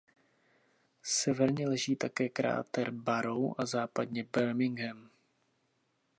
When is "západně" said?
3.65-4.23